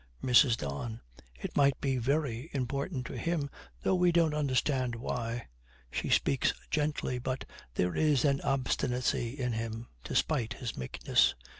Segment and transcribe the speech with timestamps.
[0.23, 0.57] MRS.
[0.57, 0.99] DON.
[1.35, 3.51] 'It might be very important to him,
[3.83, 5.45] though we don't understand why.'
[5.91, 11.35] She speaks gently, but there is an obstinacy in him, despite his meekness.
[11.37, 11.47] MR.